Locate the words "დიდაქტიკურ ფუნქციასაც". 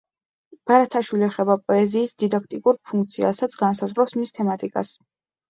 2.23-3.59